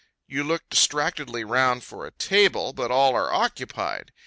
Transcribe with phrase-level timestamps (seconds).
[0.27, 4.11] You look distractedly round for a table, but all are occupied.